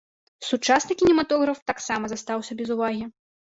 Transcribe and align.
Сучасны 0.47 0.97
кінематограф 1.03 1.63
таксама 1.75 2.05
застаўся 2.17 2.53
без 2.63 2.69
увагі. 2.81 3.05